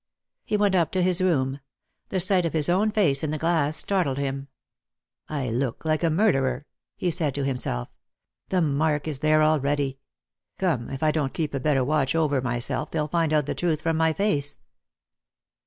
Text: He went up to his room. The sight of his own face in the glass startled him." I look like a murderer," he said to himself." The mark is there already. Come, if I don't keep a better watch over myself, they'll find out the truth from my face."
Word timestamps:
He 0.43 0.57
went 0.57 0.73
up 0.73 0.91
to 0.93 1.03
his 1.03 1.21
room. 1.21 1.59
The 2.09 2.19
sight 2.19 2.43
of 2.43 2.53
his 2.53 2.69
own 2.69 2.89
face 2.89 3.23
in 3.23 3.29
the 3.29 3.37
glass 3.37 3.77
startled 3.77 4.17
him." 4.17 4.47
I 5.29 5.51
look 5.51 5.85
like 5.85 6.01
a 6.03 6.09
murderer," 6.09 6.65
he 6.95 7.11
said 7.11 7.35
to 7.35 7.45
himself." 7.45 7.87
The 8.49 8.63
mark 8.63 9.07
is 9.07 9.19
there 9.19 9.43
already. 9.43 9.99
Come, 10.57 10.89
if 10.89 11.03
I 11.03 11.11
don't 11.11 11.35
keep 11.35 11.53
a 11.53 11.59
better 11.59 11.83
watch 11.83 12.15
over 12.15 12.41
myself, 12.41 12.89
they'll 12.89 13.09
find 13.09 13.31
out 13.31 13.45
the 13.45 13.53
truth 13.53 13.81
from 13.81 13.95
my 13.95 14.11
face." 14.11 14.59